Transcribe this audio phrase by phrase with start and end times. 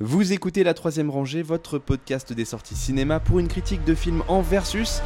[0.00, 4.24] Vous écoutez La Troisième Rangée, votre podcast des sorties cinéma pour une critique de film
[4.26, 5.00] en versus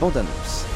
[0.00, 0.66] bande annonce.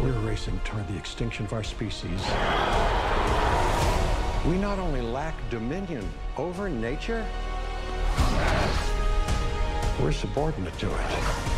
[0.00, 2.20] We're racing toward the extinction of our species.
[4.46, 6.04] We not only lack dominion
[6.38, 7.24] over nature,
[10.00, 11.51] we're subordinate to it.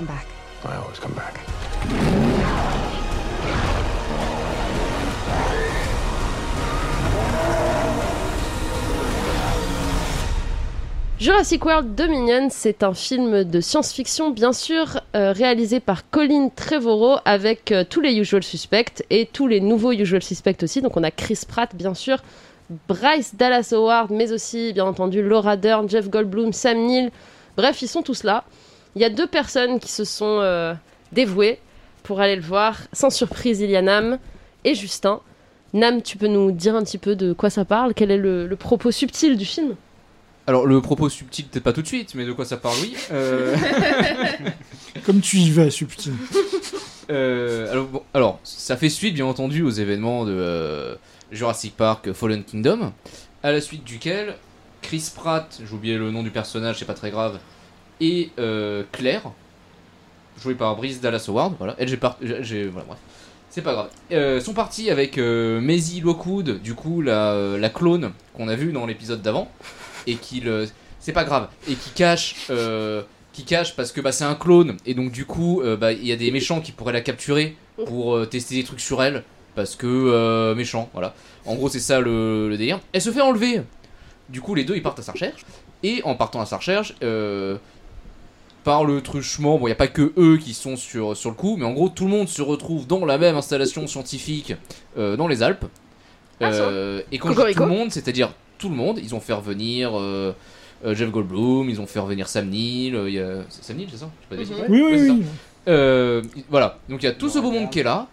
[0.00, 0.26] Come back.
[0.64, 1.34] I always come back.
[11.18, 17.18] Jurassic World Dominion, c'est un film de science-fiction, bien sûr, euh, réalisé par Colin Trevorrow
[17.26, 20.80] avec euh, tous les usual suspects et tous les nouveaux usual suspects aussi.
[20.80, 22.22] Donc on a Chris Pratt, bien sûr,
[22.88, 27.10] Bryce Dallas Howard, mais aussi, bien entendu, Laura Dern, Jeff Goldblum, Sam Neill.
[27.58, 28.44] Bref, ils sont tous là.
[28.96, 30.74] Il y a deux personnes qui se sont euh,
[31.12, 31.58] dévouées
[32.02, 32.76] pour aller le voir.
[32.92, 34.18] Sans surprise, il y a Nam
[34.64, 35.20] et Justin.
[35.72, 37.94] Nam, tu peux nous dire un petit peu de quoi ça parle?
[37.94, 39.76] Quel est le, le propos subtil du film?
[40.46, 42.96] Alors le propos subtil peut-être pas tout de suite, mais de quoi ça parle oui.
[43.12, 43.54] Euh,
[45.06, 46.12] Comme tu y vas, subtil.
[47.10, 50.96] euh, alors, bon, alors ça fait suite bien entendu aux événements de euh,
[51.30, 52.92] Jurassic Park Fallen Kingdom,
[53.44, 54.34] à la suite duquel
[54.82, 57.38] Chris Pratt, j'ai oublié le nom du personnage, c'est pas très grave,
[58.00, 59.30] et euh, Claire,
[60.40, 62.98] jouée par Brice Dallas Howard, voilà, elle j'ai par- voilà, bref.
[63.50, 63.90] C'est pas grave.
[64.12, 68.72] Euh, sont partis avec euh, Maisie Lockwood, du coup la, la clone qu'on a vue
[68.72, 69.50] dans l'épisode d'avant,
[70.06, 70.68] et qui le,
[71.00, 74.76] c'est pas grave, et qui cache, euh, qui cache parce que bah, c'est un clone,
[74.86, 77.56] et donc du coup euh, bah, il y a des méchants qui pourraient la capturer
[77.86, 79.24] pour tester des trucs sur elle,
[79.56, 81.14] parce que méchant, voilà.
[81.44, 82.78] En gros c'est ça le, le délire.
[82.92, 83.62] Elle se fait enlever.
[84.28, 85.44] Du coup les deux ils partent à sa recherche,
[85.82, 87.56] et en partant à sa recherche, euh,
[88.64, 91.36] par le truchement, bon, il n'y a pas que eux qui sont sur, sur le
[91.36, 94.54] coup, mais en gros, tout le monde se retrouve dans la même installation scientifique
[94.98, 95.64] euh, dans les Alpes.
[96.40, 96.52] Ah.
[96.52, 99.32] Euh, et quand je dis tout le monde, c'est-à-dire tout le monde, ils ont fait
[99.32, 100.32] revenir euh,
[100.84, 103.44] Jeff Goldblum, ils ont fait revenir Sam Neill, euh, il y a...
[103.48, 104.10] c'est Sam Neill, c'est ça?
[104.30, 104.70] Je sais pas Mhm.
[104.70, 105.12] Oui, Ouais, oui, ça.
[105.14, 105.22] oui.
[105.68, 108.06] Euh, voilà, donc il y a tout ce beau monde qui est là,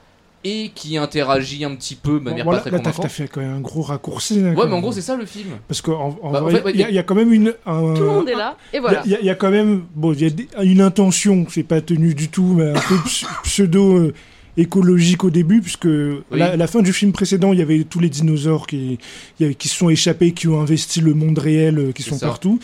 [0.43, 3.03] et qui interagit un petit peu de manière Bon, pas très là, t'as convaincante.
[3.03, 4.39] t'as fait quand même un gros raccourci.
[4.41, 5.49] là, Ouais, mais en gros, c'est ça le film.
[5.67, 7.15] Parce qu'en en Bah, en vrai, fait, ouais, il y, a- il y a quand
[7.15, 7.53] même une.
[7.65, 9.01] un- Tout le monde est là, et voilà.
[9.05, 11.63] il y, a- il y a quand même bon, il y a une intention, c'est
[11.63, 14.13] pas tenu du tout, mais un peu ps- pseudo euh,
[14.57, 15.87] écologique au début, puisque
[16.31, 18.97] la, la fin du film précédent, il y avait tous les dinosaures qui,
[19.37, 22.25] qui se sont échappés, qui ont investi le monde réel, euh, qui sont ça.
[22.25, 22.59] partout.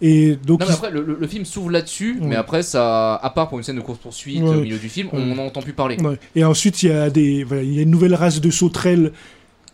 [0.00, 2.28] Et donc, Non, mais ils- après, le, film s'ouvre là-dessus, Ouais.
[2.28, 4.48] mais après, ça, à part pour une scène de course-poursuite Ouais.
[4.56, 5.96] au milieu du film, on n'en entend plus parler.
[6.00, 6.18] Ouais.
[6.36, 9.12] Et ensuite, il y a des, voilà, il y a une nouvelle race de sauterelles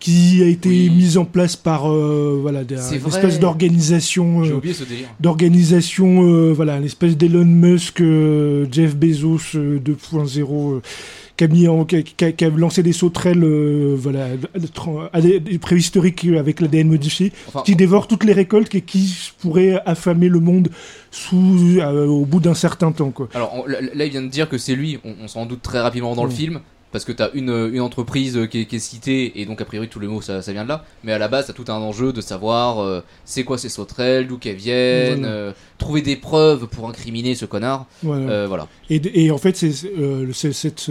[0.01, 0.91] qui a été Oui.
[0.91, 4.61] mise en place par, euh, voilà, des- une espèce d'organisation, euh,
[5.21, 10.81] d'organisation, euh, voilà, une espèce d'Elon Musk, euh, Jeff Bezos euh, 2.0.
[11.37, 14.29] qui a, mis en- qui, a, qui a- qui a lancé des sauterelles euh, voilà,
[15.61, 20.41] préhistoriques avec l'ADN modifié, Enfin, qui dévorent toutes les récoltes et qui pourraient affamer le
[20.41, 20.69] monde
[21.11, 23.11] sous, euh, au bout d'un certain temps.
[23.11, 23.29] Quoi.
[23.35, 25.81] alors on- là, il vient de dire que c'est lui, on, on s'en doute très
[25.81, 26.61] rapidement dans le film,
[26.95, 29.89] parce que t'as une, une entreprise qui est, qui est citée, et donc a priori
[29.89, 31.75] tous les mots ça, ça vient de là, mais à la base t'as tout un
[31.75, 35.29] enjeu de savoir euh, c'est quoi ces sauterelles, d'où qu'elles viennent, Voilà.
[35.35, 38.31] euh, trouver des preuves pour incriminer ce connard, Voilà.
[38.31, 38.69] Euh, voilà.
[38.91, 39.73] Et, et en fait, c'est
[40.53, 40.91] cette,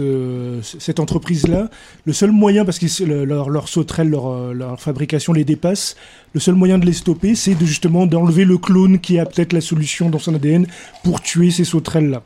[0.62, 1.70] cette entreprise-là,
[2.04, 5.96] le seul moyen, parce que le- leur, leur sauterelle, leur, leur fabrication les dépasse,
[6.34, 9.52] le seul moyen de les stopper, c'est de, justement d'enlever le clone qui a peut-être
[9.52, 10.66] la solution dans son ADN
[11.02, 12.22] pour tuer ces sauterelles-là.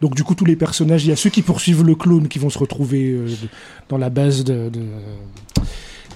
[0.00, 2.38] Donc du coup, tous les personnages, il y a ceux qui poursuivent le clone qui
[2.38, 3.26] vont se retrouver euh,
[3.88, 4.80] dans la base de, de-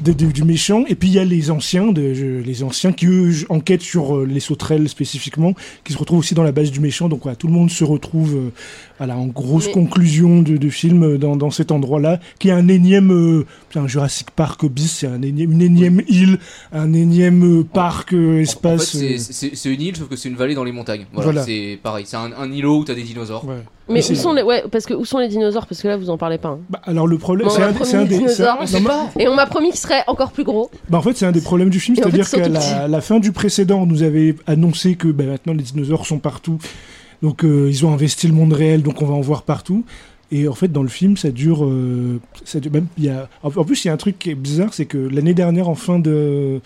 [0.00, 2.93] de- de- du méchant, et puis il y a les anciens, de, je- les anciens
[2.93, 6.73] qui eux enquêtent sur euh, les sauterelles spécifiquement, qui se retrouvent aussi dans la base
[6.73, 7.09] du méchant.
[7.09, 8.50] Donc voilà, tout le monde se retrouve euh,
[8.99, 12.53] voilà, en grosse Mais- conclusion de, de film euh, dans, dans cet endroit-là, qui est
[12.53, 13.47] un énième, euh,
[13.77, 16.41] un Jurassic Park bis, c'est un énième, une énième île,
[16.73, 18.97] un énième euh, parc euh, En- en, fait, espace.
[19.31, 21.06] c'est- une île, sauf que c'est une vallée dans les montagnes.
[21.12, 21.44] Voilà, Voilà.
[21.47, 23.47] c'est pareil, c'est un, un îlot où t'as des dinosaures.
[23.47, 23.62] ouais.
[23.88, 25.66] Mais où sont les, ouais, parce que où sont les dinosaures?
[25.66, 26.48] Parce que là, vous en parlez pas.
[26.50, 26.58] hein.
[26.70, 29.78] Bah, alors le problème, c'est un, des, un- dinosaures, non, Et on m'a promis qu'ils
[29.78, 30.70] seraient encore plus gros.
[30.88, 33.32] Bah en fait, c'est un des problèmes du film, c'est-à-dire qu'à la, la fin du
[33.32, 36.58] précédent, on nous avait annoncé que bah, maintenant les dinosaures sont partout,
[37.22, 39.84] donc euh, ils ont investi le monde réel, donc on va en voir partout.
[40.32, 42.86] Et en fait, dans le film, ça dure, euh, ça dure même.
[42.96, 44.86] Il y a, en en plus, il y a un truc qui est bizarre, c'est
[44.86, 46.60] que l'année dernière, en fin de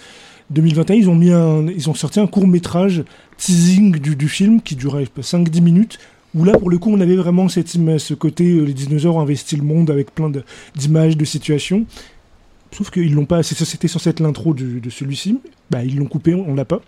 [0.51, 3.03] 2021, ils ont mis un, ils ont sorti un court métrage
[3.37, 5.99] teasing du, du film qui durait 5-10 minutes.
[6.35, 9.57] Où là, pour le coup, on avait vraiment ce côté, euh, les dinosaures ont investi
[9.57, 10.31] le monde avec plein
[10.77, 11.87] d'images, de situations.
[12.71, 13.43] Sauf qu'ils l'ont pas.
[13.43, 15.39] C'était censé être l'intro de celui-ci.
[15.71, 16.83] Bah, ils l'ont coupé, on l'a pas.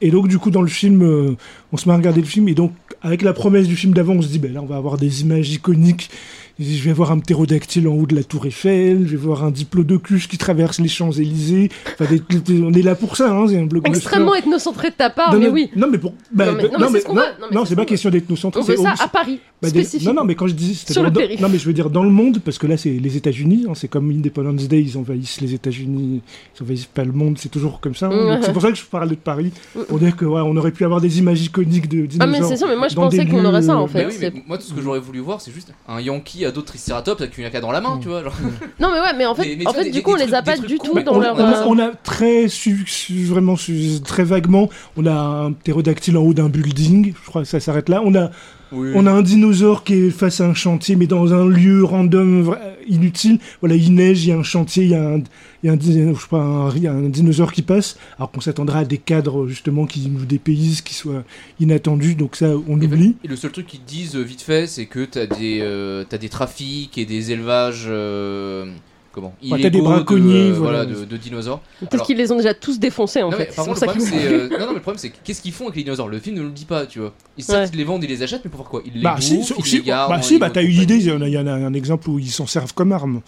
[0.00, 1.36] Et donc, du coup, dans le film, euh,
[1.72, 2.48] on se met à regarder le film.
[2.48, 2.72] Et donc,
[3.02, 5.22] avec la promesse du film d'avant, on se dit, ben là, on va avoir des
[5.22, 6.10] images iconiques.
[6.58, 9.04] Je vais voir un ptérodactyle en haut de la Tour Eiffel.
[9.06, 11.70] Je vais voir un diplodocus qui traverse les Champs-Élysées.
[11.98, 13.46] Enfin, des- des- on est là pour ça, hein.
[13.48, 13.96] C'est un blockbuster.
[13.98, 15.70] Extrêmement ethnocentré de ta part, Non, mais non, oui.
[15.76, 16.14] Non, mais pour.
[16.32, 17.84] bah, Non, mais- bah, non, mais c'est ce qu'on non, mais non, c'est ce pas
[17.86, 18.60] question d'ethnocentré.
[18.60, 20.06] On veut c'est ça à Paris, bah, des- spécifique.
[20.06, 20.74] Non, non, mais quand je dis.
[20.74, 21.20] Sur le dans-.
[21.40, 23.66] Non, mais je veux dire dans le monde, parce que là, c'est les États-Unis.
[23.68, 26.20] hein, c'est comme Independence Day, ils envahissent les États-Unis.
[26.58, 28.08] Ils envahissent pas le monde, c'est toujours comme ça.
[28.12, 28.40] hein.
[28.42, 29.52] C'est pour ça que je parlais de Paris.
[29.88, 32.56] Pour dire que, ouais, on aurait pu avoir des images iconiques de Ah, mais c'est
[32.56, 34.32] sûr, mais moi je pensais qu'on aurait ça en fait.
[34.46, 37.36] Moi tout ce que j'aurais voulu voir c'est juste un Yankee à de Triceratops avec
[37.38, 38.22] une AK dans la main, tu vois.
[38.22, 38.32] Genre.
[38.80, 40.16] Non, mais ouais, mais en fait, Mais- mais en vois, fait des- du coup, on
[40.16, 41.34] les a pas du tout dans on, leur.
[41.36, 45.52] on a, euh, on a très su- su- vraiment su- très vaguement, on a un
[45.52, 47.12] ptérodactyle en haut d'un building.
[47.22, 48.00] Je crois que ça s'arrête là.
[48.04, 48.30] On a
[48.74, 52.56] On a un dinosaure qui est face à un chantier, mais dans un lieu random,
[52.88, 53.38] inutile.
[53.60, 55.72] Voilà, il neige, il y a un chantier, il y a un, il y a
[55.72, 57.96] un, dino- je sais pas, un, il y a un dinosaure qui passe.
[58.16, 61.24] Alors qu'on s'attendrait à des cadres, justement, qui nous dépaysent, qui soient
[61.60, 62.14] inattendus.
[62.14, 63.16] Donc ça, on Et, oublie.
[63.24, 66.96] et le seul truc qu'ils disent vite fait, c'est que t'as des, euh, des trafics
[66.98, 67.84] et des élevages.
[67.88, 68.66] euh,
[69.12, 70.84] comment Ouais, t'as des de, braconniers, euh, voilà.
[70.86, 71.60] de, de dinosaures.
[71.80, 73.54] Peut-être qu'ils les ont déjà tous défoncés en Non, mais fait.
[73.54, 75.52] pour contre, ça le qu'ils problème, euh, non, non, mais le problème, c'est qu'est-ce qu'ils
[75.52, 76.08] font avec les dinosaures?
[76.08, 77.12] Le film ne nous le dit pas, tu vois.
[77.36, 77.68] Ils savent Ouais.
[77.68, 79.64] qu'ils les vendent, ils les achètent, mais pourquoi Ils les Bah si, bouffent, si, ils
[79.66, 80.10] si, les gardent.
[80.10, 81.74] bah, si, bah t'as eu l'idée, il y en a, il y en a un
[81.74, 83.20] exemple où ils s'en servent comme arme.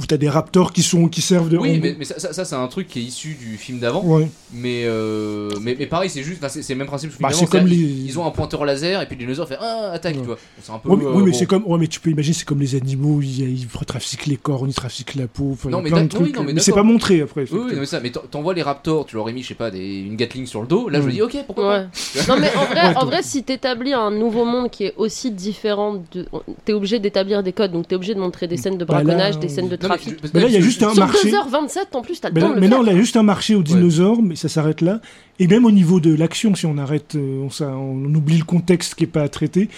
[0.00, 1.58] Où t'as des raptors qui sont qui servent de.
[1.58, 4.02] Oui, mais, mais ça, ça, ça, c'est un truc qui est issu du film d'avant.
[4.02, 4.26] Ouais.
[4.54, 7.10] Mais, euh, mais, mais pareil, c'est juste, enfin, c'est c'est le même principe.
[7.20, 9.46] Bah, d'avant, c'est comme c'est-à-dire, les- ils, ont un pointeur laser et puis le dinosaure
[9.46, 10.20] fait ah, attaque, Ouais.
[10.20, 10.38] tu vois.
[10.62, 10.88] C'est un peu.
[10.88, 11.36] Ouais, mais, euh, oui, mais bon.
[11.36, 14.38] c'est comme, ouais, mais tu peux imaginer, c'est comme les animaux, ils, ils trafiquent les
[14.38, 16.72] corps, ils trafiquent la peau, enfin, Non, mais plein de oui, non, mais mais c'est
[16.72, 17.42] pas montré après.
[17.52, 19.48] Oui, oui, non, mais ça, mais t'en- t'envoies les raptors, tu leur ai mis, je
[19.48, 20.88] sais pas, des, une Gatling sur le dos.
[20.88, 21.14] Là, je me Mm.
[21.14, 21.86] dis, ok, pourquoi Ouais.
[22.28, 25.30] Non mais en vrai, Ouais, en vrai, si t'établis un nouveau monde qui est aussi
[25.30, 26.26] différent, de...
[26.64, 29.38] t'es obligé d'établir des codes, donc t'es obligé de montrer des scènes de Bah braconnage,
[29.38, 30.16] des scènes de trafic.
[30.34, 31.30] Mais là, il y a juste un marché.
[31.30, 33.62] 2h27 en plus, t'as le Mais, temps non, il y a juste un marché aux
[33.62, 35.00] dinosaures, mais ça s'arrête là.
[35.38, 39.04] Et même au niveau de l'action, si on arrête, euh, on, oublie le contexte qui
[39.04, 39.68] est pas à traiter.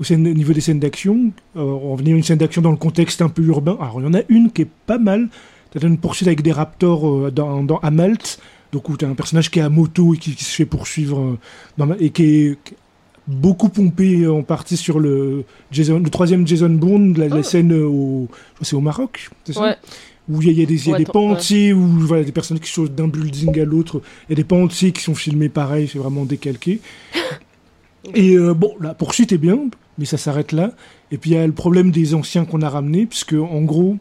[0.00, 3.28] Au, niveau des scènes d'action, euh, on venait une scène d'action dans le contexte un
[3.28, 3.76] peu urbain.
[3.80, 5.28] Alors il y en a une qui est pas mal.
[5.70, 8.38] T'as une poursuite avec des raptors euh, dans, dans, à Malte,
[8.72, 11.20] donc où t'as un personnage qui est à moto et qui, qui se fait poursuivre
[11.20, 11.38] euh,
[11.78, 12.58] dans et qui est
[13.26, 17.42] beaucoup pompé en partie sur le Jason, le troisième Jason Bourne, la, la Oh.
[17.42, 18.28] scène au,
[18.72, 19.76] au Maroc, c'est ça Ouais.
[20.28, 21.72] où il y a, il y a des, il y a Ouais, des pans entiers,
[21.72, 24.62] où voilà, des personnes qui sautent d'un building à l'autre, il y a des pans
[24.62, 26.80] entiers qui sont filmés pareil, c'est vraiment décalqué.
[28.14, 29.58] Et euh, bon, la poursuite est bien,
[29.98, 30.72] mais ça s'arrête là.
[31.10, 33.96] Et puis il y a le problème des anciens qu'on a ramenés, puisque en gros,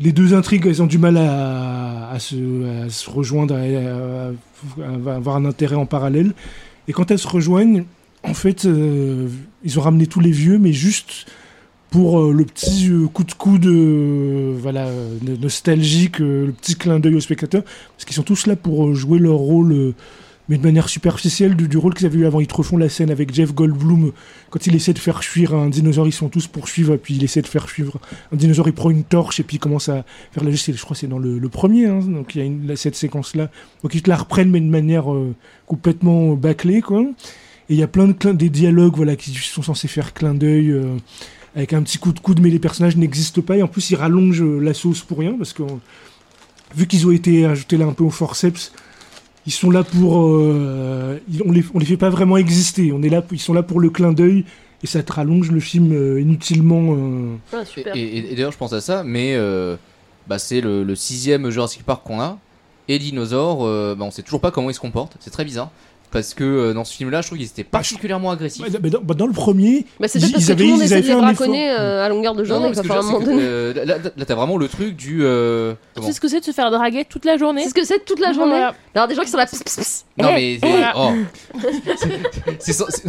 [0.00, 5.36] les deux intrigues, elles ont du mal à, à se, à se rejoindre, à avoir
[5.36, 6.34] un intérêt en parallèle.
[6.86, 7.84] Et quand elles se rejoignent,
[8.24, 9.28] en fait, euh,
[9.64, 11.26] ils ont ramené tous les vieux, mais juste
[11.90, 14.90] pour euh, le petit euh, coup de coude voilà,
[15.22, 19.18] no- nostalgique, le petit clin d'œil au spectateur, parce qu'ils sont tous là pour jouer
[19.18, 19.94] leur rôle,
[20.48, 22.40] mais de manière superficielle du, rôle qu'ils avaient eu avant.
[22.40, 24.12] Ils te refont la scène avec Jeff Goldblum,
[24.50, 27.42] quand il essaie de faire fuir un dinosaure, ils sont tous poursuivre, puis il essaie
[27.42, 28.00] de faire suivre
[28.32, 30.82] un dinosaure, il prend une torche, et puis il commence à faire la geste, je
[30.82, 33.50] crois que c'est dans le, premier, hein, donc il y a cette séquence-là.
[33.82, 35.06] Donc ils la reprennent, mais de manière
[35.66, 37.04] complètement bâclée, quoi.
[37.70, 40.34] Et il y a plein de clins- des dialogues voilà, qui sont censés faire clin
[40.34, 40.70] d'œil.
[40.70, 40.96] euh,
[41.56, 43.56] avec un petit coup de coude, mais les personnages n'existent pas.
[43.56, 45.62] Et en plus, ils rallongent euh, la sauce pour rien, parce que
[46.76, 48.72] vu qu'ils ont été ajoutés là un peu au forceps,
[49.46, 50.20] ils sont là pour.
[50.26, 52.92] euh, on, les, on les fait pas vraiment exister.
[52.92, 54.44] On est là, ils sont là pour le clin d'œil,
[54.82, 56.94] et ça te rallonge le film euh, inutilement.
[56.96, 57.34] euh.
[57.52, 57.96] Ah, Et, super.
[57.96, 59.76] et- et d'ailleurs, je pense à ça, mais euh,
[60.28, 62.38] bah, c'est le, le sixième Jurassic Park qu'on a.
[62.88, 65.16] Et dinosaures, euh, bah, on sait toujours pas comment ils se comportent.
[65.20, 65.70] C'est très bizarre.
[66.10, 68.62] Parce que euh, dans ce film-là, je trouve qu'ils étaient particulièrement agressifs.
[68.64, 70.64] Ouais, mais dans, bah, dans le premier, Bah, c'est ils- parce ils que tout le
[70.64, 72.44] avaient- monde ils essaie avaient de les fait un braconner euh, à longueur de Non,
[72.48, 73.36] journée, non, à un moment donné.
[73.38, 75.22] c'est euh, là, là, là, t'as vraiment le truc du.
[75.22, 77.84] euh, sais ce que c'est de se faire draguer toute la journée C'est ce que
[77.84, 78.52] c'est toute la journée.
[78.52, 78.74] Voilà.
[78.94, 79.46] Alors, des gens qui sont là.
[79.46, 80.04] pss, pss, pss.
[80.16, 80.92] Non Eh, mais c'est- voilà.
[80.96, 81.12] oh.
[82.58, 83.04] C'est- c'est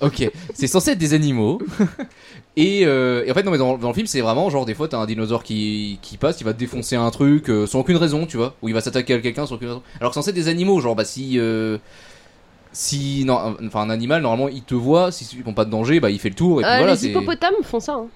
[0.00, 1.60] Ok, c'est censé être des animaux.
[2.56, 4.74] Et, euh, et en fait non mais dans, dans le film c'est vraiment genre des
[4.74, 7.78] fois t'as un dinosaure qui, qui passe, il va te défoncer un truc euh, sans
[7.80, 9.82] aucune raison, tu vois, ou il va s'attaquer à quelqu'un sans aucune raison.
[10.00, 11.78] Alors que c'est censé être des animaux, genre bah si euh,
[12.72, 16.00] si non enfin un animal normalement il te voit, si tu prends pas de danger,
[16.00, 16.94] bah il fait le tour et puis voilà.
[16.94, 17.92] les hippopotames font ça.
[17.92, 18.06] hein.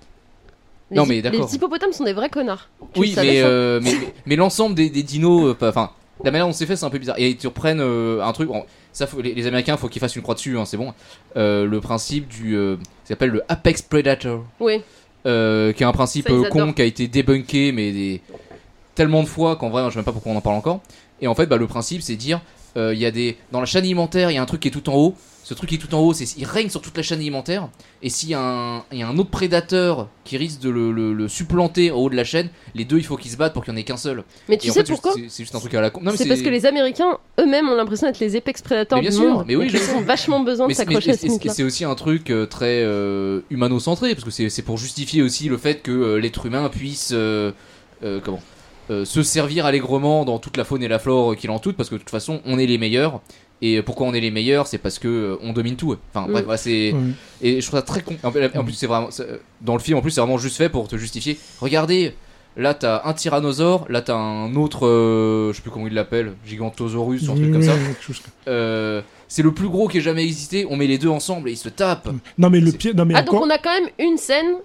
[0.91, 1.47] Les Non, mais d'accord.
[1.47, 2.69] Les hippopotames sont des vrais connards.
[2.95, 3.95] Tu Oui, mais, mais, mais,
[4.27, 5.91] mais l'ensemble des, des dinos, enfin,
[6.25, 7.17] la manière dont c'est fait, c'est un peu bizarre.
[7.19, 8.49] Et ils te reprennent euh, un truc.
[8.49, 10.93] bon, ça, faut- les, les Américains, faut qu'ils fassent une croix dessus, hein, c'est bon.
[11.37, 14.83] Euh, le principe du, euh, ça s'appelle le Apex Predator, Oui.
[15.27, 18.21] euh, qui est un principe Ça, con qui a été débunké, mais des
[18.95, 20.81] tellement de fois qu'en vrai, je sais même pas pourquoi on en parle encore.
[21.23, 22.41] Et en fait, bah, le principe, c'est dire,
[22.77, 24.73] il y a des dans la chaîne alimentaire, il y a un truc qui est
[24.73, 25.15] tout en haut.
[25.45, 27.69] Ce truc qui est tout en haut, c'est il règne sur toute la chaîne alimentaire.
[28.01, 30.93] Et s'il y, a un- il y a un autre prédateur qui risque de le,
[30.93, 33.53] le- le supplanter en haut de la chaîne, les deux, il faut qu'ils se battent
[33.53, 34.23] pour qu'il y en ait qu'un seul.
[34.49, 36.01] Mais tu Et en sais fait, pourquoi c'est- juste un truc à la con.
[36.17, 39.29] C'est parce que les Américains eux-mêmes ont l'impression d'être les apex prédateurs bien du sûr,
[39.35, 39.45] monde.
[39.49, 42.31] mais oui, ils ont vachement besoin de Mais s'accrocher à ce c'est aussi un truc
[42.31, 46.17] euh, très euh, humano-centré, parce que c'est c'est pour justifier aussi le fait que euh,
[46.21, 47.51] l'être humain puisse euh,
[48.05, 48.41] euh, comment?
[48.91, 51.95] Euh, se servir allègrement dans toute la faune et la flore qui l'entoure, parce que
[51.95, 53.21] de toute façon, on est les meilleurs.
[53.65, 55.97] Et pourquoi on est les meilleurs C'est parce que euh, on domine tout.
[56.13, 56.45] Enfin bref, Mm.
[56.47, 56.95] voilà, c'est
[57.43, 58.17] et je trouve ça très con.
[58.25, 58.31] En
[58.65, 59.99] plus, c'est vraiment c'est- dans le film.
[59.99, 61.39] En plus, c'est vraiment juste fait pour te justifier.
[61.61, 62.15] Regardez,
[62.57, 66.33] là t'as un tyrannosaure, là t'as un autre, euh, je sais plus comment il l'appelle,
[66.45, 67.75] gigantosaurus, ou un truc comme ça.
[68.49, 70.67] Euh, c'est le plus gros qui ait jamais existé.
[70.69, 72.11] On met les deux ensemble et ils se tapent.
[72.39, 72.95] Non, mais le pire.
[72.97, 74.57] Non, mais Ah donc on a quand même une scène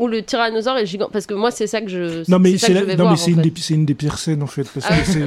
[0.00, 2.72] où le tyrannosaure est gigant parce que moi c'est ça que je Non mais c'est
[2.76, 3.74] en une fait.
[3.74, 5.18] une des pires scènes en fait parce Ah que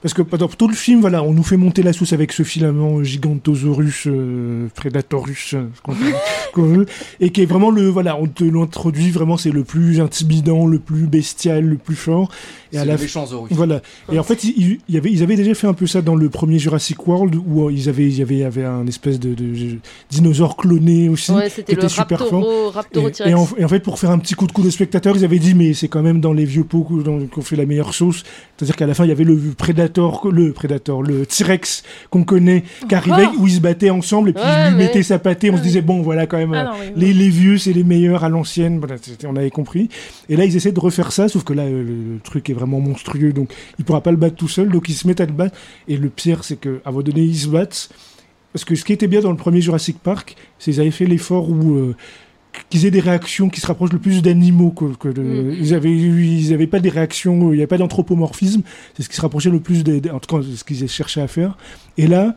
[0.00, 2.42] parce que pendant tout le film voilà on nous fait monter la sauce avec ce
[2.42, 6.12] filament gigantosaurus euh, predatorus euh, ce qu'on veut-
[6.54, 6.86] qu'on veut,
[7.20, 10.78] et qui est vraiment le voilà on te l'introduit vraiment c'est le plus intimidant le
[10.78, 12.30] plus bestial le plus fort
[12.72, 13.52] et C'est à le la méchant Zorus.
[13.52, 13.82] voilà.
[14.12, 14.80] Et en fait, ils
[15.22, 18.06] avaient déjà fait un peu ça dans le premier Jurassic World, où euh, ils avaient,
[18.08, 19.76] il y avait, avait un espèce de, de
[20.10, 21.30] dinosaure cloné aussi.
[21.30, 23.30] Ouais, c'était qui le était super Raptoro, Et, Raptoro-T-Rex.
[23.30, 25.24] et en, et en fait, pour faire un petit coup de coup de spectateur, ils
[25.24, 28.22] avaient dit, mais c'est quand même dans les vieux pots qu'on fait la meilleure sauce.
[28.56, 32.64] C'est-à-dire qu'à la fin, il y avait le Predator, le Predator, le T-Rex qu'on connaît,
[32.88, 35.18] qui arrivait, où ils se battaient ensemble, et puis Ouais, ils lui mais- mettaient sa
[35.18, 35.50] pâtée.
[35.50, 37.00] On se disait, bon, voilà, quand même, Ah euh, non, oui, oui.
[37.06, 38.78] les, les vieux, c'est les meilleurs à l'ancienne.
[38.78, 39.88] Voilà, on avait compris.
[40.28, 42.54] Et là, ils essaient de refaire ça, sauf que là, euh, le, le truc est
[42.54, 44.68] vraiment monstrueux, donc il pourra pas le battre tout seul.
[44.70, 45.56] Donc ils se mettent à le battre.
[45.88, 47.88] Et le pire, c'est que à un moment donné, ils se battent.
[48.52, 51.06] Parce que ce qui était bien dans le premier Jurassic Park, c'est qu'ils avaient fait
[51.06, 51.96] l'effort où euh,
[52.70, 55.56] qu'ils aient des réactions qui se rapprochent le plus d'animaux que, que de- Mhm.
[55.60, 58.62] ils avaient ils avaient pas des réactions il n'y avait pas d'anthropomorphisme
[58.96, 61.28] c'est ce qui se rapprochait le plus des, en tout cas ce qu'ils cherchaient à
[61.28, 61.56] faire.
[61.98, 62.36] Et là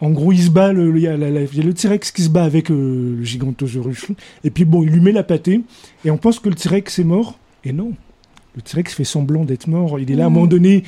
[0.00, 1.24] en gros il se bat le- il y a, y
[1.60, 4.06] a le T-Rex qui se bat avec euh, le gigantosaurus
[4.44, 5.60] et puis bon il lui met la pâtée.
[6.04, 7.38] Et on pense que le T-Rex est mort.
[7.64, 7.92] Et non.
[8.56, 10.00] Le T-Rex fait semblant d'être mort.
[10.00, 10.34] Il est là à un Mhm.
[10.34, 10.84] moment donné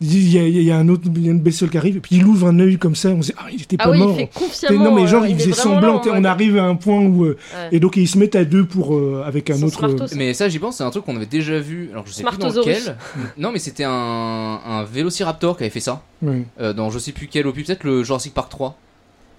[0.00, 1.76] il il y, a, il y a un autre il y a une bestiole qui
[1.76, 3.76] arrive et puis il ouvre un œil comme ça on se dit ah il était
[3.76, 6.12] pas Ah oui, mort il fait non mais genre euh, il est faisait semblant là
[6.14, 7.68] on arrive à un point où euh, Ouais.
[7.72, 9.78] et donc ils se mettent à deux pour euh, avec un autre.
[9.78, 10.14] Smartos.
[10.16, 11.90] Mais ça, j'y pense, c'est un truc qu'on avait déjà vu.
[11.92, 12.96] Alors, je sais plus dans lequel.
[13.38, 16.02] Non, mais c'était un, un Vélociraptor qui avait fait ça.
[16.22, 16.44] ouais.
[16.60, 18.76] euh, dans je sais plus quel opus, peut-être le Jurassic Park 3.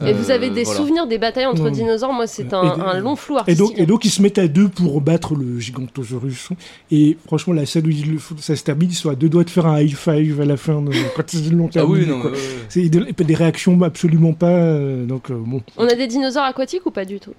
[0.05, 0.79] Et Euh, vous avez des voilà.
[0.79, 1.71] souvenirs des batailles entre Ouais.
[1.71, 3.67] dinosaures Moi, c'est un, long flou Et artistique.
[3.67, 6.49] donc, et donc ils se mettent à deux pour battre le gigantosaurus.
[6.91, 9.29] Et franchement la scène où ils le font, ça se termine, ils sont à deux
[9.29, 11.99] doigts de faire un high five à la fin de- quand ils l'ont Ah terminé.
[12.01, 12.21] oui, non.
[12.21, 12.31] quoi.
[12.31, 12.43] ouais, ouais.
[12.69, 14.47] C'est des, des réactions absolument pas.
[14.49, 15.61] euh, donc euh, bon.
[15.77, 17.33] On a des dinosaures aquatiques ou pas du tout?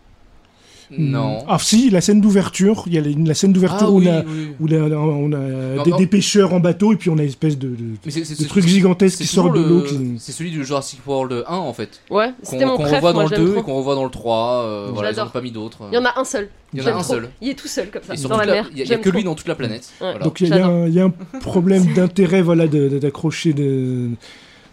[0.99, 1.45] Non.
[1.49, 2.85] Ah si, la scène d'ouverture.
[2.87, 4.49] Il y a la, la scène d'ouverture Ah où oui, on a, oui.
[4.61, 5.97] où là, on a Non, des, non.
[5.99, 8.35] des pêcheurs en bateau et puis on a une espèce de, de, Mais c'est- c'est-
[8.35, 9.81] de c'est- truc gigantesque qui sort de l'eau.
[9.81, 9.99] le- Qui...
[10.19, 12.01] C'est celui du Jurassic World 1 en fait.
[12.11, 13.61] Ouais, Qu'on c'était mon qu'on préf, revoit moi dans le j'aime 2 trop.
[13.61, 14.63] et qu'on revoit dans le 3.
[14.65, 15.29] euh, voilà, ils en J'adore.
[15.29, 15.79] ont pas mis d'autres.
[15.91, 16.49] Il y en a un seul.
[16.75, 17.03] Il y en a un trop.
[17.15, 17.29] seul.
[17.41, 18.71] Il est tout seul comme ça, dans la mer.
[18.75, 19.91] Il y a- que lui dans toute la planète.
[20.23, 24.09] Donc il y, a- un- problème d'intérêt voilà, d'accrocher de,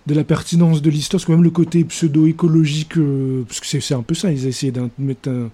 [0.08, 3.80] de la pertinence de l'histoire, parce que même le côté pseudo-écologique, euh, parce que c'est
[3.82, 5.50] c'est un peu ça, ils essayaient de mettre un-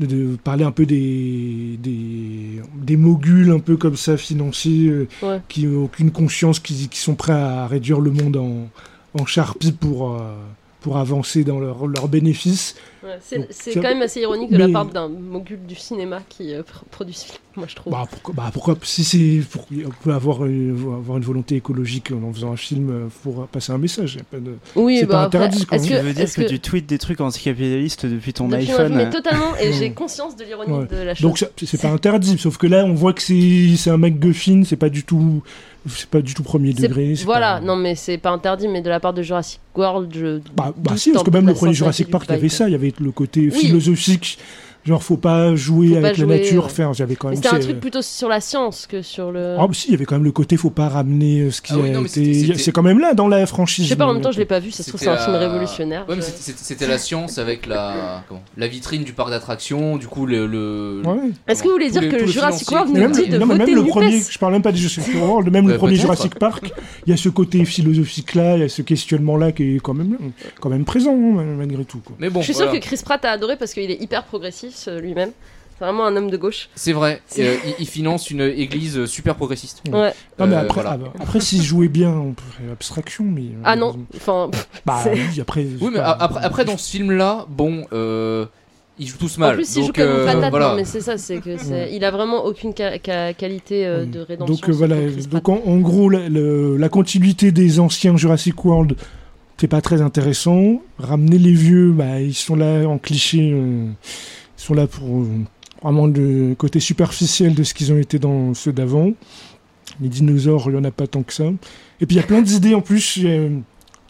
[0.00, 5.08] de, de parler un peu des, des, des moguls un peu comme ça financiers euh,
[5.22, 5.40] Ouais.
[5.48, 8.68] qui n'ont aucune conscience, qui, qui sont prêts à réduire le monde en,
[9.20, 10.34] en charpie pour, euh,
[10.80, 12.76] pour avancer dans leurs leurs bénéfices.
[13.02, 13.18] Ouais,
[13.50, 16.82] c'est quand même assez ironique de la part d'un mogul du cinéma qui euh, pr-
[16.90, 17.92] produit ce film, moi je trouve.
[17.94, 22.10] Bah pourquoi, bah pourquoi si c'est pour on peut avoir une, avoir une volonté écologique
[22.12, 24.16] en faisant un film euh, pour passer un message.
[24.16, 24.54] y a pas de...
[24.76, 26.98] oui, c'est bah pas après, interdit, est-ce Tu veux dire que, que tu tweets des
[26.98, 30.86] trucs anticapitalistes depuis ton depuis iPhone Mais euh, totalement, et j'ai conscience de l'ironie Ouais.
[30.86, 31.22] de la chose.
[31.22, 34.76] Donc c'est pas interdit, sauf que là on voit que c'est c'est un MacGuffin, c'est
[34.76, 35.42] pas du tout
[35.88, 37.14] c'est pas du tout premier degré.
[37.24, 40.40] Voilà, pas- non mais c'est pas interdit, mais de la part de Jurassic World, je.
[40.54, 42.72] Bah, bah si, parce que même le premier Jurassic Park, il y avait ça, il
[42.72, 43.50] y avait le côté Oui.
[43.52, 44.38] philosophique,
[44.84, 46.70] genre faut pas jouer Faut avec pas la jouer, nature, ouais.
[46.70, 46.92] faire.
[46.94, 47.42] J'avais quand Mais même.
[47.42, 49.56] c'était un truc plutôt sur la science que sur le.
[49.58, 51.60] Ah, bah si, il y avait quand même le côté faut pas ramener euh, ce
[51.62, 52.56] qui Ah oui, a non, mais été.
[52.58, 53.84] C'est quand même là dans la franchise.
[53.84, 55.08] je sais pas, en mais- même temps je l'ai pas vu, ça se trouve c'est
[55.08, 56.04] un film révolutionnaire.
[56.08, 60.06] Ouais, mais je- c'était- la science avec la, comment la vitrine du parc d'attractions, du
[60.06, 60.46] coup le.
[60.46, 61.30] le- Ouais.
[61.48, 62.70] Est-ce que vous voulez dire que le Jurassic.
[62.70, 64.62] World Mais nous même, dit de non, mais voter même le premier, je parle même
[64.62, 65.96] pas du Jurassic World, même le premier.
[65.96, 66.72] Jurassic Park,
[67.06, 69.80] il y a ce côté philosophique là, il y a ce questionnement là qui est
[69.80, 70.16] quand même,
[70.60, 71.98] quand même présent hein, malgré tout.
[72.04, 72.16] Quoi.
[72.18, 74.69] Mais bon, Je suis sûre que Chris Pratt a adoré parce qu'il est hyper progressif
[74.70, 75.30] ce- lui-même.
[75.78, 76.68] C'est vraiment un homme de gauche.
[76.74, 77.22] c'est vrai.
[77.38, 79.82] Euh, il, il finance une église euh, super progressiste.
[79.90, 79.98] Ouais.
[79.98, 80.12] Ouais.
[80.38, 80.90] Non, mais Euh, après, voilà.
[80.92, 83.42] ah bah, après s'il jouait bien, on peut faire abstraction, mais.
[83.42, 84.50] euh, Ah non, enfin,
[84.86, 85.66] Bah oui, après.
[85.80, 88.44] Oui, mais a- après, après dans ce film-là, bon, euh,
[88.98, 89.52] ils jouent tous mal.
[89.52, 90.68] En plus, il donc, joue comme une euh, patate, voilà.
[90.70, 91.88] non, mais c'est ça, c'est que c'est...
[91.94, 94.54] il a vraiment aucune ca- ca- qualité euh, de rédemption.
[94.54, 94.96] Donc euh, voilà,
[95.30, 98.96] donc en, en gros, la, le- la continuité des anciens Jurassic World,
[99.56, 100.82] c'est pas très intéressant.
[100.98, 103.86] Ramener les vieux, bah, ils sont là en cliché, euh,
[104.60, 105.26] sont là pour
[105.82, 109.12] vraiment le côté superficiel de ce qu'ils ont été dans ceux d'avant.
[110.00, 111.46] Les dinosaures, il y en a pas tant que ça.
[112.00, 113.58] Et puis il y a plein d'idées en plus euh,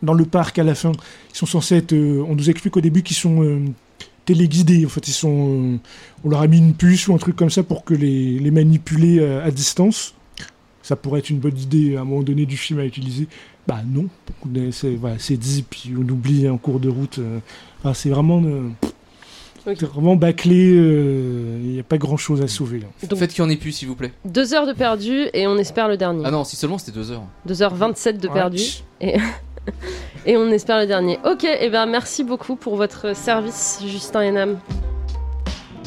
[0.03, 0.93] dans le parc à la fin.
[1.33, 3.61] Ils sont censés être, euh, on nous explique au début qu'ils sont euh,
[4.25, 4.85] téléguidés.
[4.85, 5.79] En fait, ils sont,
[6.25, 8.51] on leur a mis une puce ou un truc comme ça pour que les, les
[8.51, 10.15] manipuler à distance.
[10.83, 13.27] Ça pourrait être une bonne idée à un moment donné du film à utiliser.
[13.69, 14.07] Bah non,
[14.73, 17.21] c'est voilà, dit, puis on oublie en cours de route.
[17.95, 18.43] c'est vraiment,
[19.73, 20.73] euh, c'est vraiment bâclé.
[20.77, 22.79] euh, Il n'y a pas grand chose à sauver.
[22.81, 22.87] là.
[23.09, 24.13] Donc, Faites qu'il y en ait plus, s'il vous plaît.
[24.25, 26.23] deux heures de perdu et on espère le dernier.
[26.27, 27.23] Ah non, si seulement c'était deux heures.
[27.49, 28.63] 2h27 de perdu
[29.03, 29.17] Ouais.
[30.27, 31.19] et on espère le dernier.
[31.25, 34.59] Ok, et ben merci beaucoup pour votre service, Justin Enam.